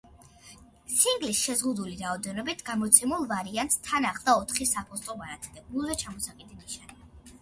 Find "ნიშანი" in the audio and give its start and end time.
6.65-6.99